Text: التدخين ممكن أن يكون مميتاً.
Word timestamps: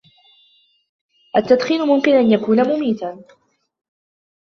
التدخين 1.37 1.81
ممكن 1.81 2.11
أن 2.15 2.31
يكون 2.31 2.67
مميتاً. 2.69 3.23